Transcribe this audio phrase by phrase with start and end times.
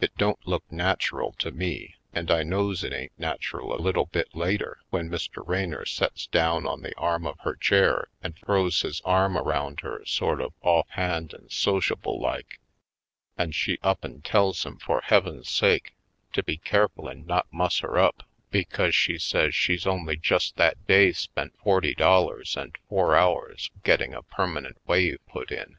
[0.00, 4.34] It don't look natural to me and I knows it ain't natural a little bit
[4.34, 5.46] later when Mr.
[5.46, 10.04] Raynor sets down on the arm of her chair and throws his arm around her
[10.04, 12.58] sort of offhand and sociable like,
[13.38, 15.92] and she up and tells him for Heaven's sake
[16.32, 19.26] to be careful and not muss her up because she 56 /.
[19.30, 23.70] Poindextevy Colored says she's only just that day spent forty dol lars and four hours
[23.84, 25.76] getting a permanent wave put in.